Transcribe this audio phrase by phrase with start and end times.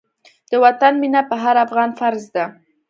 [0.51, 2.45] د وطن مينه په هر افغان فرض ده.